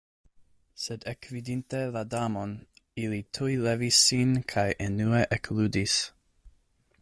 [0.83, 2.55] Sed ekvidinte la Damon,
[3.03, 5.99] ili tuj levis sin kaj enue ekludis.